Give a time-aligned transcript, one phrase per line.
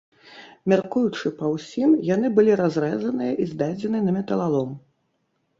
[0.71, 4.69] Мяркуючы па ўсім, яны былі разрэзаныя і здадзены на металалом.